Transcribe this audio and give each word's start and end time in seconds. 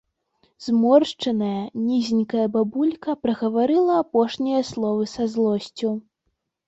Зморшчаная, 0.67 1.57
нізенькая 1.89 2.47
бабулька 2.57 3.17
прагаварыла 3.25 3.93
апошнія 4.05 4.61
словы 4.71 5.03
са 5.15 5.23
злосцю. 5.35 5.97